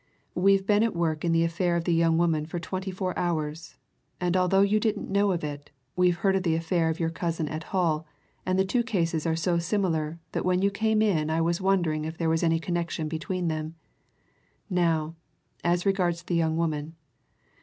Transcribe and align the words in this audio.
"We've 0.33 0.65
been 0.65 0.81
at 0.81 0.95
work 0.95 1.23
in 1.23 1.31
the 1.31 1.43
affair 1.43 1.75
of 1.75 1.83
the 1.83 1.93
young 1.93 2.17
woman 2.17 2.47
for 2.47 2.57
twenty 2.57 2.89
four 2.89 3.13
hours, 3.19 3.75
and 4.19 4.35
although 4.35 4.61
you 4.63 4.79
didn't 4.79 5.11
know 5.11 5.31
of 5.31 5.43
it, 5.43 5.69
we've 5.95 6.15
heard 6.17 6.35
of 6.35 6.41
the 6.41 6.55
affair 6.55 6.89
of 6.89 6.99
your 6.99 7.11
cousin 7.11 7.47
at 7.47 7.65
Hull, 7.65 8.07
and 8.43 8.57
the 8.57 8.65
two 8.65 8.81
cases 8.81 9.27
are 9.27 9.35
so 9.35 9.59
similar 9.59 10.17
that 10.31 10.43
when 10.43 10.63
you 10.63 10.71
came 10.71 11.03
in 11.03 11.29
I 11.29 11.39
was 11.41 11.61
wondering 11.61 12.03
if 12.03 12.17
there 12.17 12.29
was 12.29 12.41
any 12.41 12.57
connection 12.59 13.07
between 13.07 13.47
them. 13.47 13.75
Now, 14.71 15.13
as 15.63 15.85
regards 15.85 16.23
the 16.23 16.33
young 16.35 16.57
woman. 16.57 16.95